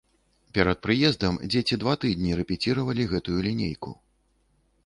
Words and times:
Перад 0.57 0.79
прыездам 0.85 1.37
дзеці 1.51 1.79
два 1.83 1.93
тыдні 2.05 2.31
рэпеціравалі 2.39 3.03
гэтую 3.15 3.37
лінейку. 3.49 3.91